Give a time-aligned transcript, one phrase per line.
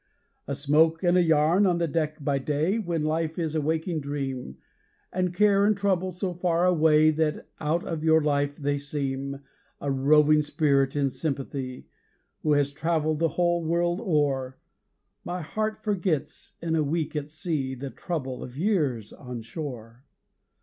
[0.47, 3.99] A smoke and a yarn on the deck by day, When life is a waking
[3.99, 4.57] dream,
[5.13, 9.41] And care and trouble so far away That out of your life they seem.
[9.79, 11.87] A roving spirit in sympathy,
[12.41, 14.57] Who has travelled the whole world o'er
[15.23, 20.05] My heart forgets, in a week at sea, The trouble of years on shore.